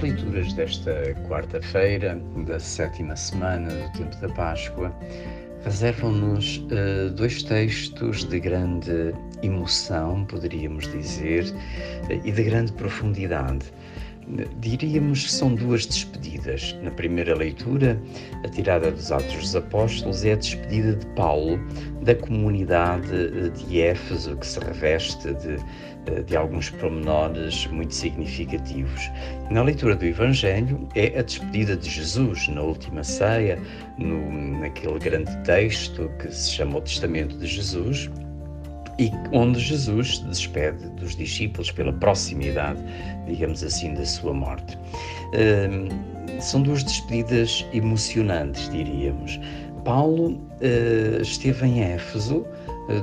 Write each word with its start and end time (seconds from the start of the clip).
As 0.00 0.04
leituras 0.04 0.54
desta 0.54 1.14
quarta-feira, 1.28 2.18
da 2.46 2.58
sétima 2.58 3.14
semana 3.14 3.68
do 3.68 3.98
tempo 3.98 4.16
da 4.16 4.30
Páscoa, 4.30 4.90
reservam-nos 5.62 6.56
uh, 6.56 7.10
dois 7.14 7.42
textos 7.42 8.24
de 8.24 8.40
grande 8.40 9.14
emoção, 9.42 10.24
poderíamos 10.24 10.90
dizer, 10.90 11.44
uh, 11.44 12.12
e 12.26 12.32
de 12.32 12.42
grande 12.42 12.72
profundidade. 12.72 13.66
Diríamos 14.60 15.24
que 15.24 15.32
são 15.32 15.54
duas 15.54 15.86
despedidas. 15.86 16.76
Na 16.82 16.90
primeira 16.90 17.34
leitura, 17.34 18.00
a 18.44 18.48
tirada 18.48 18.90
dos 18.90 19.10
Atos 19.10 19.34
dos 19.34 19.56
Apóstolos 19.56 20.24
é 20.24 20.32
a 20.32 20.36
despedida 20.36 20.94
de 20.94 21.06
Paulo 21.08 21.58
da 22.02 22.14
comunidade 22.14 23.50
de 23.50 23.80
Éfeso, 23.80 24.36
que 24.36 24.46
se 24.46 24.60
reveste 24.60 25.34
de, 25.34 26.22
de 26.22 26.36
alguns 26.36 26.70
promenores 26.70 27.66
muito 27.66 27.94
significativos. 27.94 29.10
Na 29.50 29.62
leitura 29.62 29.96
do 29.96 30.04
Evangelho, 30.04 30.88
é 30.94 31.18
a 31.18 31.22
despedida 31.22 31.76
de 31.76 31.90
Jesus 31.90 32.48
na 32.48 32.62
última 32.62 33.02
ceia, 33.02 33.58
no, 33.98 34.60
naquele 34.60 34.98
grande 34.98 35.36
texto 35.44 36.10
que 36.20 36.32
se 36.32 36.52
chama 36.52 36.78
o 36.78 36.80
Testamento 36.80 37.36
de 37.36 37.46
Jesus 37.46 38.08
e 39.00 39.10
onde 39.32 39.58
Jesus 39.58 40.18
se 40.18 40.24
despede 40.24 40.86
dos 40.90 41.16
discípulos 41.16 41.70
pela 41.72 41.90
proximidade, 41.90 42.78
digamos 43.26 43.64
assim, 43.64 43.94
da 43.94 44.04
sua 44.04 44.34
morte. 44.34 44.76
Uh, 45.32 46.40
são 46.40 46.60
duas 46.60 46.84
despedidas 46.84 47.66
emocionantes, 47.72 48.68
diríamos. 48.70 49.40
Paulo 49.86 50.32
uh, 50.32 51.22
esteve 51.22 51.66
em 51.66 51.80
Éfeso 51.80 52.46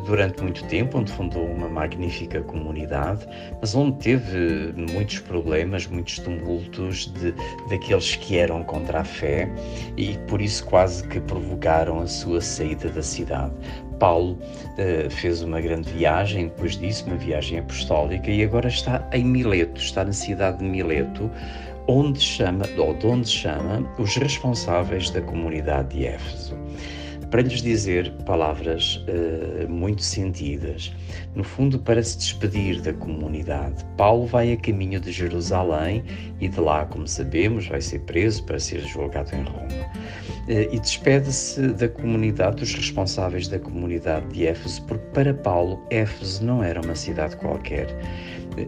durante 0.06 0.42
muito 0.42 0.64
tempo, 0.66 0.98
onde 0.98 1.12
fundou 1.12 1.46
uma 1.46 1.70
magnífica 1.70 2.42
comunidade, 2.42 3.26
mas 3.62 3.76
onde 3.76 3.98
teve 3.98 4.74
muitos 4.94 5.20
problemas, 5.20 5.88
muitos 5.88 6.20
tumultos 6.20 7.12
de, 7.14 7.34
daqueles 7.70 8.16
que 8.16 8.38
eram 8.38 8.64
contra 8.64 9.02
a 9.02 9.04
fé 9.04 9.50
e 9.96 10.18
por 10.28 10.42
isso 10.42 10.66
quase 10.66 11.08
que 11.08 11.20
provocaram 11.22 12.00
a 12.00 12.08
sua 12.08 12.42
saída 12.42 12.90
da 12.90 13.02
cidade. 13.02 13.54
Paulo 14.00 14.34
uh, 14.34 15.10
fez 15.10 15.42
uma 15.42 15.60
grande 15.60 15.92
viagem 15.92 16.48
depois 16.48 16.78
disso, 16.78 17.06
uma 17.08 17.16
viagem 17.16 17.60
apostólica, 17.60 18.30
e 18.30 18.44
agora 18.44 18.68
está 18.68 19.08
em 19.12 19.24
Mileto, 19.24 19.80
está 19.80 20.04
na 20.04 20.14
cidade 20.14 20.60
de 20.60 20.66
Mileto, 20.66 21.32
onde 21.88 22.20
chama, 22.20 22.66
ou 22.78 22.94
de 22.94 23.08
onde 23.08 23.30
chama 23.30 23.90
os 23.98 24.16
responsáveis 24.18 25.10
da 25.10 25.22
comunidade 25.22 25.98
de 25.98 26.06
Éfeso 26.06 26.56
para 27.30 27.42
lhes 27.42 27.62
dizer 27.62 28.12
palavras 28.26 29.04
uh, 29.08 29.70
muito 29.70 30.02
sentidas, 30.02 30.94
no 31.36 31.44
fundo 31.44 31.80
para 31.80 32.02
se 32.02 32.18
despedir 32.18 32.82
da 32.82 32.94
comunidade. 32.94 33.84
Paulo 33.98 34.26
vai 34.26 34.54
a 34.54 34.58
caminho 34.58 35.00
de 35.00 35.12
Jerusalém 35.12 36.04
e 36.40 36.48
de 36.48 36.60
lá, 36.60 36.86
como 36.86 37.08
sabemos, 37.08 37.68
vai 37.68 37.82
ser 37.82 38.00
preso 38.00 38.44
para 38.44 38.60
ser 38.60 38.80
julgado 38.82 39.36
em 39.36 39.44
Roma. 39.44 39.68
Uh, 40.48 40.74
e 40.74 40.80
despede-se 40.80 41.68
da 41.74 41.90
comunidade, 41.90 42.58
dos 42.58 42.74
responsáveis 42.74 43.48
da 43.48 43.60
comunidade 43.60 44.28
de 44.28 44.48
Éfeso, 44.48 44.82
porque 44.84 45.06
para 45.14 45.34
Paulo 45.34 45.82
Éfeso 45.90 46.44
não 46.46 46.64
era 46.64 46.80
uma 46.82 46.96
cidade 46.96 47.36
qualquer 47.38 47.88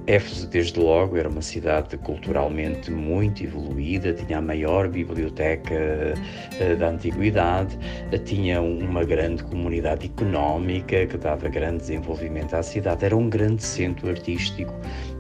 Éfeso, 0.05 0.47
desde 0.47 0.79
logo, 0.79 1.17
era 1.17 1.27
uma 1.27 1.41
cidade 1.41 1.97
culturalmente 1.97 2.91
muito 2.91 3.43
evoluída, 3.43 4.13
tinha 4.13 4.37
a 4.37 4.41
maior 4.41 4.87
biblioteca 4.87 5.73
uh, 5.73 6.75
da 6.77 6.89
antiguidade, 6.89 7.77
tinha 8.25 8.61
uma 8.61 9.03
grande 9.03 9.43
comunidade 9.43 10.05
económica 10.05 11.05
que 11.07 11.17
dava 11.17 11.49
grande 11.49 11.77
desenvolvimento 11.77 12.53
à 12.53 12.61
cidade, 12.61 13.05
era 13.05 13.17
um 13.17 13.29
grande 13.29 13.63
centro 13.63 14.09
artístico, 14.09 14.73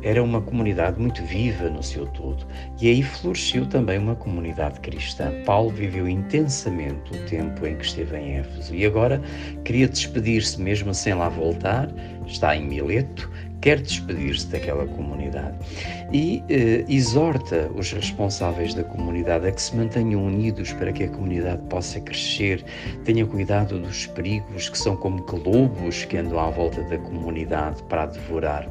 era 0.03 0.23
uma 0.23 0.41
comunidade 0.41 0.99
muito 0.99 1.23
viva 1.23 1.69
no 1.69 1.81
seu 1.81 2.05
todo. 2.07 2.45
E 2.79 2.89
aí 2.89 3.03
floresceu 3.03 3.65
também 3.65 3.97
uma 3.97 4.15
comunidade 4.15 4.79
cristã. 4.79 5.31
Paulo 5.45 5.69
viveu 5.69 6.07
intensamente 6.07 7.11
o 7.11 7.25
tempo 7.25 7.65
em 7.65 7.75
que 7.75 7.85
esteve 7.85 8.17
em 8.17 8.37
Éfeso 8.37 8.73
e 8.75 8.85
agora 8.85 9.21
queria 9.63 9.87
despedir-se, 9.87 10.61
mesmo 10.61 10.93
sem 10.93 11.13
lá 11.13 11.29
voltar, 11.29 11.89
está 12.25 12.55
em 12.55 12.65
Mileto 12.65 13.29
quer 13.61 13.81
despedir-se 13.81 14.47
daquela 14.47 14.85
comunidade 14.87 15.57
e 16.11 16.43
eh, 16.49 16.85
exorta 16.87 17.69
os 17.75 17.91
responsáveis 17.91 18.73
da 18.73 18.83
comunidade 18.83 19.47
a 19.47 19.51
que 19.51 19.61
se 19.61 19.75
mantenham 19.75 20.25
unidos 20.25 20.71
para 20.73 20.91
que 20.91 21.03
a 21.03 21.09
comunidade 21.09 21.61
possa 21.69 21.99
crescer, 21.99 22.63
tenha 23.03 23.25
cuidado 23.25 23.79
dos 23.79 24.07
perigos 24.07 24.69
que 24.69 24.77
são 24.77 24.95
como 24.95 25.23
que 25.23 25.35
lobos 25.35 26.05
que 26.05 26.17
andam 26.17 26.39
à 26.39 26.49
volta 26.49 26.81
da 26.83 26.97
comunidade 26.97 27.81
para 27.83 28.03
a 28.03 28.05
devorar. 28.05 28.69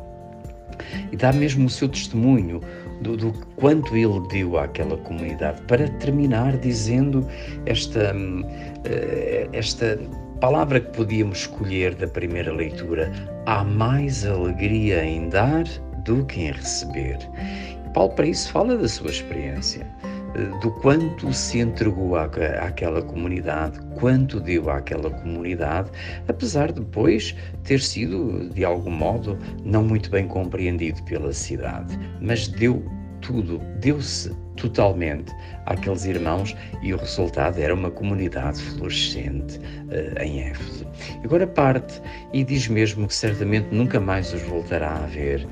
E 1.10 1.16
dá 1.16 1.32
mesmo 1.32 1.66
o 1.66 1.70
seu 1.70 1.88
testemunho 1.88 2.60
do, 3.00 3.16
do, 3.16 3.32
quanto 3.56 3.96
ele 3.96 4.20
deu 4.28 4.58
àquela 4.58 4.96
comunidade, 4.96 5.60
para 5.62 5.88
terminar 5.88 6.56
dizendo 6.56 7.26
esta, 7.66 8.14
hum, 8.14 8.44
eh, 8.84 9.48
esta 9.52 9.98
palavra 10.40 10.80
que 10.80 10.90
podíamos 10.96 11.40
escolher 11.40 11.94
da 11.94 12.06
primeira 12.06 12.52
leitura: 12.52 13.12
há 13.46 13.64
mais 13.64 14.24
alegria 14.24 15.04
em 15.04 15.28
dar 15.28 15.64
do 16.04 16.24
que 16.26 16.40
em 16.40 16.52
receber. 16.52 17.18
Paulo, 17.94 18.12
para 18.14 18.26
isso, 18.26 18.52
fala 18.52 18.76
da 18.76 18.86
sua 18.86 19.10
experiência, 19.10 19.86
eh, 20.34 20.60
do 20.60 20.70
quanto 20.70 21.32
se 21.32 21.58
entregou 21.58 22.16
à, 22.16 22.24
àquela 22.60 23.02
comunidade, 23.02 23.80
quanto 23.98 24.38
deu 24.38 24.70
àquela 24.70 25.10
comunidade, 25.10 25.90
apesar 26.28 26.70
de 26.70 26.80
depois 26.80 27.34
ter 27.64 27.80
sido, 27.80 28.50
de 28.50 28.64
algum 28.64 28.90
modo, 28.90 29.38
não 29.64 29.82
muito 29.82 30.10
bem 30.10 30.28
compreendido 30.28 31.02
pela 31.04 31.32
cidade, 31.32 31.98
mas 32.20 32.46
deu 32.46 32.84
tudo, 33.20 33.58
deu-se 33.80 34.34
totalmente 34.56 35.32
àqueles 35.66 36.04
irmãos 36.04 36.56
e 36.82 36.92
o 36.92 36.96
resultado 36.96 37.58
era 37.58 37.74
uma 37.74 37.90
comunidade 37.90 38.60
florescente 38.60 39.58
uh, 39.58 40.22
em 40.22 40.42
Éfeso. 40.42 40.86
Agora 41.24 41.46
parte 41.46 42.00
e 42.32 42.44
diz 42.44 42.68
mesmo 42.68 43.06
que 43.06 43.14
certamente 43.14 43.68
nunca 43.70 44.00
mais 44.00 44.32
os 44.32 44.42
voltará 44.42 44.94
a 44.96 45.06
ver. 45.06 45.46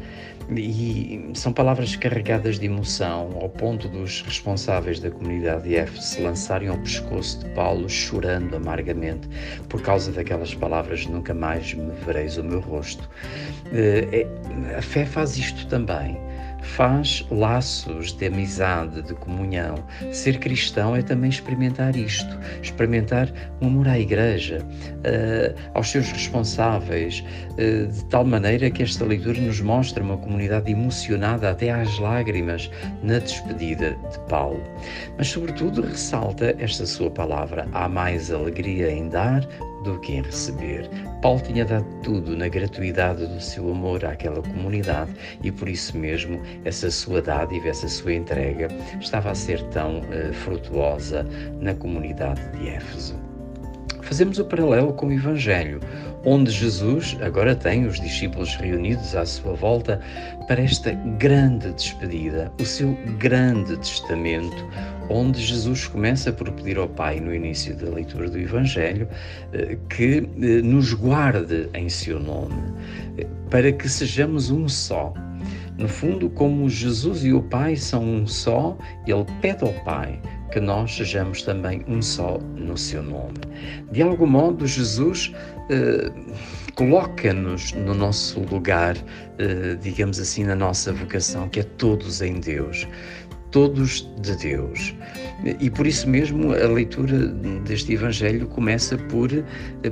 E 0.49 1.29
são 1.35 1.53
palavras 1.53 1.97
carregadas 1.97 2.61
de 2.61 2.67
emoção, 2.67 3.37
ao 3.41 3.49
ponto 3.49 3.89
dos 3.89 4.23
responsáveis 4.23 5.01
da 5.01 5.11
comunidade 5.11 5.65
de 5.65 5.75
Éfeso 5.75 6.03
se 6.03 6.21
lançarem 6.21 6.69
ao 6.69 6.79
pescoço 6.79 7.41
de 7.41 7.51
Paulo, 7.51 7.89
chorando 7.89 8.55
amargamente 8.55 9.29
por 9.69 9.83
causa 9.83 10.13
daquelas 10.13 10.55
palavras: 10.55 11.05
Nunca 11.07 11.35
mais 11.35 11.75
me 11.75 11.91
vereis 12.05 12.37
o 12.37 12.45
meu 12.45 12.61
rosto. 12.61 13.11
Uh, 13.67 14.79
a 14.79 14.83
fé 14.83 15.05
faz 15.05 15.37
isto 15.37 15.67
também 15.67 16.17
faz 16.67 17.25
laços 17.31 18.13
de 18.13 18.27
amizade, 18.27 19.03
de 19.03 19.15
comunhão. 19.15 19.77
Ser 20.13 20.39
cristão 20.39 20.95
é 20.97 21.03
também 21.03 21.31
experimentar 21.31 21.97
isto, 21.97 22.39
experimentar 22.63 23.33
um 23.61 23.69
amor 23.69 23.89
à 23.89 23.99
Igreja, 23.99 24.59
uh, 24.61 25.55
aos 25.75 25.91
seus 25.91 26.11
responsáveis, 26.11 27.25
uh, 27.53 27.87
de 27.87 28.05
tal 28.07 28.25
maneira 28.25 28.71
que 28.71 28.83
esta 28.83 29.05
leitura 29.05 29.41
nos 29.41 29.61
mostra 29.61 30.03
uma 30.03 30.17
comunidade 30.17 30.71
emocionada 30.71 31.51
até 31.51 31.71
às 31.71 31.99
lágrimas 31.99 32.71
na 33.03 33.19
despedida 33.19 33.97
de 34.11 34.19
Paulo. 34.29 34.63
Mas, 35.17 35.29
sobretudo, 35.29 35.83
ressalta 35.83 36.55
esta 36.59 36.85
sua 36.85 37.11
palavra: 37.11 37.69
há 37.73 37.89
mais 37.89 38.31
alegria 38.31 38.91
em 38.91 39.09
dar 39.09 39.47
do 39.87 39.99
que 40.01 40.15
em 40.15 40.23
receber. 40.23 40.89
Paulo 41.23 41.41
tinha 41.41 41.65
dado 41.65 41.87
tudo 42.03 42.37
na 42.37 42.49
gratuidade 42.49 43.27
do 43.27 43.41
seu 43.41 43.71
amor 43.71 44.05
àquela 44.05 44.43
comunidade 44.43 45.13
e 45.43 45.51
por 45.51 45.69
isso 45.69 45.97
mesmo 45.97 46.41
essa 46.65 46.91
sua 46.91 47.23
dádiva, 47.23 47.69
essa 47.69 47.89
sua 47.89 48.13
entrega 48.13 48.69
estava 49.01 49.31
a 49.31 49.35
ser 49.35 49.63
tão 49.69 50.01
uh, 50.01 50.33
frutuosa 50.35 51.27
na 51.61 51.75
comunidade 51.75 52.41
de 52.59 52.69
Éfeso. 52.69 53.26
Fazemos 54.07 54.39
o 54.39 54.45
paralelo 54.45 54.93
com 54.93 55.09
o 55.09 55.13
Evangelho, 55.13 55.81
onde 56.25 56.53
Jesus 56.53 57.17
agora 57.21 57.57
tem 57.57 57.87
os 57.87 57.99
discípulos 57.99 58.55
reunidos 58.55 59.17
à 59.17 59.27
sua 59.27 59.55
volta 59.55 60.01
para 60.47 60.63
esta 60.63 60.93
grande 61.19 61.73
despedida, 61.73 62.53
o 62.61 62.65
seu 62.65 62.97
grande 63.19 63.77
testamento, 63.79 64.65
onde 65.11 65.41
Jesus 65.41 65.89
começa 65.89 66.33
por 66.33 66.49
pedir 66.53 66.79
ao 66.79 66.89
Pai, 66.89 67.19
no 67.19 67.35
início 67.35 67.75
da 67.77 67.91
leitura 67.91 68.31
do 68.31 68.39
Evangelho, 68.39 69.09
eh, 69.53 69.77
que 69.91 70.29
eh, 70.41 70.63
nos 70.63 70.93
guarde 70.95 71.69
em 71.75 71.89
seu 71.89 72.21
nome, 72.21 72.63
eh, 73.19 73.27
para 73.51 73.73
que 73.73 73.89
sejamos 73.89 74.53
um 74.53 74.69
só. 74.69 75.13
No 75.79 75.89
fundo, 75.89 76.31
como 76.31 76.69
Jesus 76.69 77.25
e 77.25 77.33
o 77.33 77.43
Pai 77.43 77.77
são 77.77 78.03
um 78.03 78.27
só, 78.27 78.77
ele 79.07 79.25
pede 79.43 79.65
ao 79.65 79.73
Pai 79.85 80.21
que 80.51 80.61
nós 80.61 80.97
sejamos 80.97 81.43
também 81.43 81.85
um 81.87 82.01
só 82.01 82.39
no 82.57 82.79
seu 82.79 83.03
nome. 83.03 83.35
De 83.93 84.01
algum 84.01 84.27
modo, 84.27 84.67
Jesus 84.67 85.33
eh, 85.69 86.11
coloca-nos 86.75 87.73
no 87.73 87.93
nosso 87.93 88.41
lugar, 88.41 88.97
eh, 89.39 89.77
digamos 89.83 90.19
assim, 90.19 90.45
na 90.45 90.55
nossa 90.55 90.93
vocação, 90.93 91.49
que 91.49 91.61
é 91.61 91.63
todos 91.63 92.23
em 92.23 92.41
Deus 92.41 92.87
todos 93.57 94.07
de 94.21 94.37
Deus. 94.37 94.95
E 95.61 95.71
por 95.71 95.87
isso 95.87 96.07
mesmo 96.07 96.53
a 96.53 96.67
leitura 96.67 97.17
deste 97.65 97.95
Evangelho 97.95 98.47
começa 98.49 98.99
por, 98.99 99.31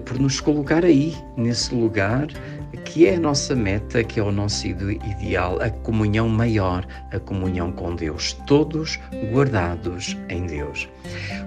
por 0.05 0.19
nos 0.19 0.39
colocar 0.39 0.85
aí, 0.85 1.17
nesse 1.39 1.75
lugar 1.75 2.27
que 2.85 3.07
é 3.07 3.15
a 3.15 3.21
nossa 3.21 3.55
meta, 3.55 4.05
que 4.05 4.21
é 4.21 4.23
o 4.23 4.31
nosso 4.31 4.67
ideal, 4.67 5.59
a 5.63 5.71
comunhão 5.71 6.29
maior, 6.29 6.87
a 7.11 7.19
comunhão 7.19 7.73
com 7.73 7.97
Deus, 7.97 8.35
todos 8.47 9.01
guardados 9.33 10.15
em 10.29 10.45
Deus. 10.45 10.87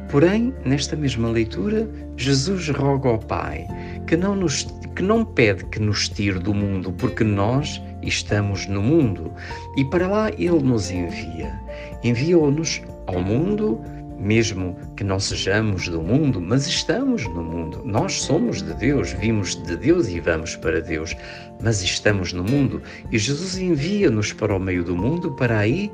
Porém, 0.09 0.51
nesta 0.65 0.95
mesma 0.95 1.29
leitura, 1.29 1.87
Jesus 2.15 2.67
roga 2.69 3.09
ao 3.09 3.19
Pai 3.19 3.67
que 4.07 4.17
não, 4.17 4.35
nos, 4.35 4.63
que 4.95 5.03
não 5.03 5.23
pede 5.23 5.63
que 5.65 5.79
nos 5.79 6.09
tire 6.09 6.39
do 6.39 6.51
mundo, 6.51 6.91
porque 6.93 7.23
nós 7.23 7.79
estamos 8.07 8.65
no 8.67 8.81
mundo 8.81 9.31
e 9.75 9.85
para 9.85 10.07
lá 10.07 10.29
Ele 10.31 10.59
nos 10.63 10.89
envia. 10.89 11.59
Enviou-nos 12.03 12.81
ao 13.07 13.21
mundo 13.21 13.79
mesmo 14.19 14.75
que 14.95 15.03
não 15.03 15.19
sejamos 15.19 15.87
do 15.87 16.01
mundo, 16.01 16.41
mas 16.41 16.67
estamos 16.67 17.23
no 17.25 17.43
mundo. 17.43 17.81
Nós 17.85 18.13
somos 18.21 18.61
de 18.61 18.73
Deus, 18.73 19.11
vimos 19.13 19.55
de 19.55 19.77
Deus 19.77 20.07
e 20.09 20.19
vamos 20.19 20.55
para 20.55 20.81
Deus, 20.81 21.15
mas 21.61 21.81
estamos 21.81 22.33
no 22.33 22.43
mundo 22.43 22.81
e 23.11 23.17
Jesus 23.17 23.57
envia-nos 23.57 24.33
para 24.33 24.55
o 24.55 24.59
meio 24.59 24.83
do 24.83 24.95
mundo 24.95 25.31
para 25.33 25.59
aí 25.59 25.91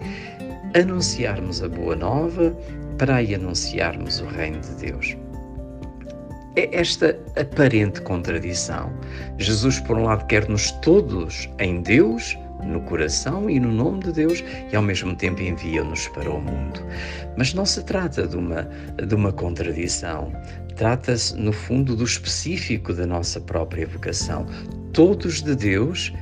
anunciarmos 0.74 1.62
a 1.62 1.68
boa 1.68 1.96
nova, 1.96 2.56
para 2.98 3.18
aí 3.18 3.36
anunciarmos 3.36 4.22
o 4.22 4.26
reino 4.26 4.60
de 4.60 4.76
Deus. 4.76 5.18
É 6.56 6.70
esta 6.78 7.18
aparente 7.36 8.02
contradição. 8.02 8.92
Jesus, 9.40 9.80
por 9.80 9.98
um 9.98 10.04
lado, 10.04 10.26
quer-nos 10.28 10.72
todos 10.84 11.50
em 11.60 11.82
Deus, 11.82 12.38
no 12.64 12.82
coração 12.82 13.50
e 13.50 13.60
no 13.60 13.72
nome 13.72 14.04
de 14.04 14.12
Deus 14.12 14.44
e 14.72 14.76
ao 14.76 14.82
mesmo 14.82 15.16
tempo 15.16 15.42
envia-nos 15.42 16.08
para 16.10 16.30
o 16.30 16.40
mundo. 16.40 16.80
Mas 17.38 17.54
não 17.54 17.66
se 17.66 17.84
trata 17.84 18.28
de 18.28 18.38
uma, 18.38 18.70
de 19.06 19.16
uma 19.16 19.32
contradição, 19.32 20.32
trata-se, 20.76 21.36
no 21.36 21.52
fundo, 21.52 21.96
do 21.96 22.04
específico 22.04 22.94
da 22.94 23.06
nossa 23.06 23.42
própria 23.42 23.88
vocação. 23.88 24.46
Todos 24.94 25.42
de 25.42 25.56
Deus, 25.56 26.14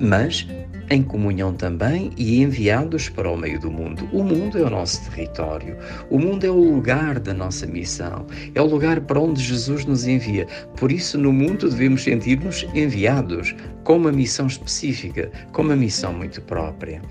mas 0.00 0.46
em 0.90 1.02
comunhão 1.02 1.54
também 1.54 2.10
e 2.16 2.42
enviados 2.42 3.08
para 3.08 3.30
o 3.30 3.36
meio 3.36 3.58
do 3.58 3.70
mundo. 3.70 4.08
O 4.12 4.22
mundo 4.22 4.58
é 4.58 4.62
o 4.62 4.70
nosso 4.70 5.10
território, 5.10 5.76
o 6.10 6.18
mundo 6.18 6.44
é 6.44 6.50
o 6.50 6.54
lugar 6.54 7.18
da 7.18 7.32
nossa 7.32 7.66
missão, 7.66 8.26
é 8.54 8.60
o 8.60 8.66
lugar 8.66 9.00
para 9.00 9.20
onde 9.20 9.42
Jesus 9.42 9.84
nos 9.84 10.06
envia. 10.06 10.46
Por 10.76 10.92
isso, 10.92 11.18
no 11.18 11.32
mundo 11.32 11.68
devemos 11.68 12.02
sentir-nos 12.02 12.66
enviados, 12.74 13.54
com 13.84 13.96
uma 13.96 14.12
missão 14.12 14.46
específica, 14.46 15.30
com 15.52 15.62
uma 15.62 15.76
missão 15.76 16.12
muito 16.12 16.40
própria. 16.42 17.02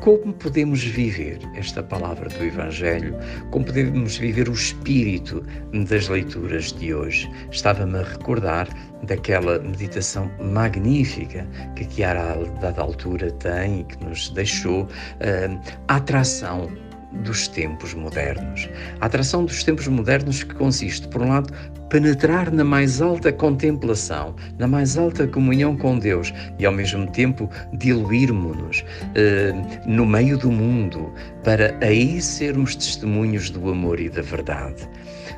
Como 0.00 0.32
podemos 0.32 0.82
viver 0.82 1.38
esta 1.54 1.82
palavra 1.82 2.28
do 2.28 2.44
Evangelho? 2.44 3.16
Como 3.50 3.64
podemos 3.64 4.16
viver 4.16 4.48
o 4.48 4.52
espírito 4.52 5.44
das 5.88 6.08
leituras 6.08 6.72
de 6.72 6.94
hoje? 6.94 7.30
Estava-me 7.50 7.98
a 7.98 8.02
recordar 8.02 8.68
daquela 9.04 9.58
meditação 9.58 10.30
magnífica 10.40 11.46
que 11.76 11.84
Chiara, 11.84 12.32
a 12.32 12.60
dada 12.60 12.82
altura, 12.82 13.30
tem 13.32 13.80
e 13.80 13.84
que 13.84 14.04
nos 14.04 14.30
deixou 14.30 14.82
uh, 14.82 15.74
a 15.88 15.96
atração 15.96 16.68
dos 17.12 17.48
tempos 17.48 17.94
modernos. 17.94 18.68
A 19.00 19.06
atração 19.06 19.44
dos 19.44 19.64
tempos 19.64 19.88
modernos 19.88 20.42
que 20.42 20.54
consiste, 20.54 21.08
por 21.08 21.22
um 21.22 21.28
lado, 21.28 21.52
penetrar 21.88 22.52
na 22.52 22.64
mais 22.64 23.00
alta 23.00 23.32
contemplação, 23.32 24.34
na 24.58 24.66
mais 24.66 24.96
alta 24.98 25.26
comunhão 25.26 25.76
com 25.76 25.98
Deus 25.98 26.32
e 26.58 26.66
ao 26.66 26.72
mesmo 26.72 27.10
tempo 27.10 27.50
diluirmos-nos 27.72 28.84
eh, 29.14 29.52
no 29.86 30.04
meio 30.04 30.36
do 30.36 30.50
mundo 30.50 31.12
para 31.44 31.76
aí 31.80 32.20
sermos 32.20 32.76
testemunhos 32.76 33.50
do 33.50 33.70
amor 33.70 33.98
e 34.00 34.08
da 34.08 34.22
verdade. 34.22 34.88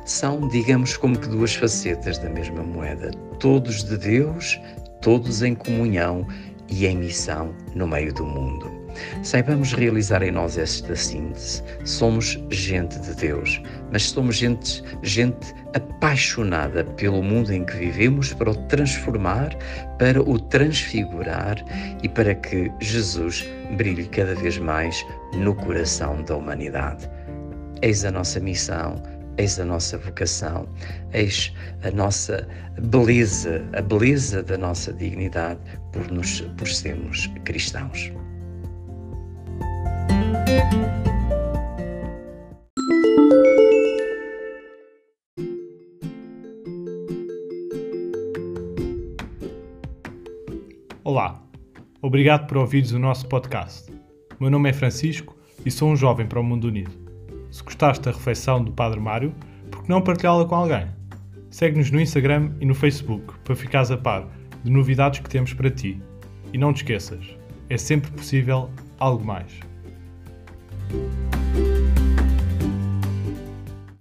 São, 0.05 0.47
digamos, 0.49 0.97
como 0.97 1.17
que 1.17 1.27
duas 1.27 1.55
facetas 1.55 2.17
da 2.17 2.29
mesma 2.29 2.63
moeda, 2.63 3.11
todos 3.39 3.83
de 3.83 3.97
Deus, 3.97 4.59
todos 5.01 5.41
em 5.41 5.55
comunhão 5.55 6.27
e 6.69 6.85
em 6.85 6.97
missão 6.97 7.53
no 7.75 7.87
meio 7.87 8.13
do 8.13 8.25
mundo. 8.25 8.70
Saibamos 9.23 9.73
realizar 9.73 10.21
em 10.23 10.31
nós 10.31 10.57
esta 10.57 10.95
síntese. 10.95 11.63
Somos 11.85 12.39
gente 12.49 12.99
de 12.99 13.15
Deus, 13.15 13.61
mas 13.91 14.03
somos 14.03 14.35
gente, 14.35 14.83
gente 15.03 15.53
apaixonada 15.73 16.83
pelo 16.83 17.21
mundo 17.21 17.53
em 17.53 17.63
que 17.63 17.77
vivemos 17.77 18.33
para 18.33 18.51
o 18.51 18.55
transformar, 18.67 19.55
para 19.97 20.21
o 20.21 20.39
transfigurar 20.39 21.55
e 22.03 22.09
para 22.09 22.35
que 22.35 22.71
Jesus 22.79 23.47
brilhe 23.77 24.05
cada 24.07 24.35
vez 24.35 24.57
mais 24.57 25.05
no 25.35 25.55
coração 25.55 26.21
da 26.23 26.35
humanidade. 26.35 27.09
Eis 27.81 28.05
a 28.05 28.11
nossa 28.11 28.39
missão, 28.39 29.01
eis 29.37 29.59
a 29.59 29.65
nossa 29.65 29.97
vocação, 29.97 30.67
eis 31.13 31.53
a 31.83 31.91
nossa 31.91 32.47
beleza, 32.79 33.63
a 33.73 33.81
beleza 33.81 34.43
da 34.43 34.57
nossa 34.57 34.93
dignidade 34.93 35.59
por, 35.91 36.11
nos, 36.11 36.41
por 36.57 36.67
sermos 36.67 37.27
cristãos. 37.45 38.11
Olá, 51.03 51.43
obrigado 52.01 52.47
por 52.47 52.57
ouvires 52.57 52.91
o 52.91 52.99
nosso 52.99 53.27
podcast. 53.27 53.91
Meu 54.39 54.49
nome 54.49 54.69
é 54.69 54.73
Francisco 54.73 55.35
e 55.65 55.69
sou 55.69 55.89
um 55.89 55.95
jovem 55.95 56.25
para 56.25 56.39
o 56.39 56.43
mundo 56.43 56.69
unido. 56.69 56.91
Se 57.49 57.61
gostaste 57.63 58.05
da 58.05 58.11
refeição 58.11 58.63
do 58.63 58.71
Padre 58.71 58.99
Mário, 58.99 59.35
por 59.69 59.83
que 59.83 59.89
não 59.89 60.01
partilhá-la 60.01 60.45
com 60.45 60.55
alguém? 60.55 60.87
Segue-nos 61.49 61.91
no 61.91 61.99
Instagram 61.99 62.53
e 62.61 62.65
no 62.65 62.73
Facebook 62.73 63.33
para 63.43 63.55
ficares 63.55 63.91
a 63.91 63.97
par 63.97 64.25
de 64.63 64.71
novidades 64.71 65.19
que 65.19 65.29
temos 65.29 65.53
para 65.53 65.69
ti. 65.69 66.01
E 66.53 66.57
não 66.57 66.71
te 66.71 66.77
esqueças, 66.77 67.35
é 67.69 67.77
sempre 67.77 68.09
possível 68.11 68.69
algo 68.97 69.25
mais. 69.25 69.70
you 70.93 71.30